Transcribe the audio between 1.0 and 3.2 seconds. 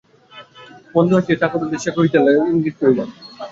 হাসিয়া চারুর উদ্দেশে ইঙ্গিত করিল।